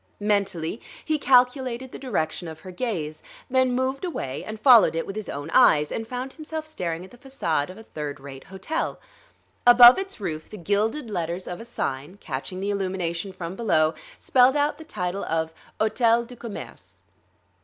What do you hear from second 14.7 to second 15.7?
the title of